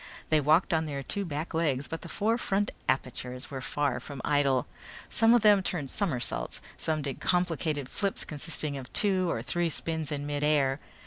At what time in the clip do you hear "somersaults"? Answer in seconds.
5.91-6.59